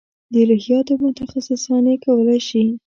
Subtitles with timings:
[0.31, 2.63] د الهیاتو متخصصان یې کولای شي.